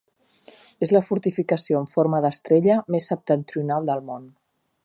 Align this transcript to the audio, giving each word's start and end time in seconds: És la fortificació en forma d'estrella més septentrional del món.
És 0.85 0.91
la 0.95 1.01
fortificació 1.09 1.81
en 1.83 1.87
forma 1.93 2.23
d'estrella 2.27 2.81
més 2.97 3.13
septentrional 3.15 3.91
del 3.93 4.07
món. 4.13 4.31